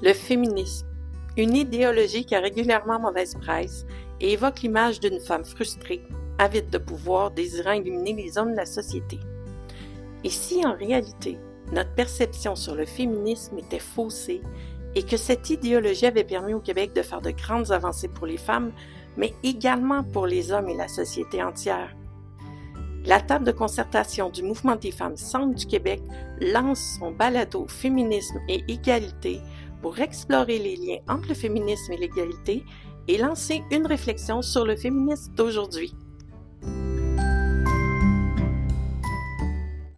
[0.00, 0.86] Le féminisme,
[1.36, 3.84] une idéologie qui a régulièrement mauvaise presse
[4.20, 6.02] et évoque l'image d'une femme frustrée,
[6.38, 9.18] avide de pouvoir, désirant éliminer les hommes de la société.
[10.22, 11.36] Et si en réalité,
[11.72, 14.40] notre perception sur le féminisme était faussée
[14.94, 18.36] et que cette idéologie avait permis au Québec de faire de grandes avancées pour les
[18.36, 18.70] femmes,
[19.16, 21.96] mais également pour les hommes et la société entière?
[23.04, 26.02] La table de concertation du Mouvement des femmes Centre du Québec
[26.40, 29.40] lance son balado Féminisme et égalité
[29.82, 32.64] pour explorer les liens entre le féminisme et l'égalité
[33.06, 35.94] et lancer une réflexion sur le féminisme d'aujourd'hui.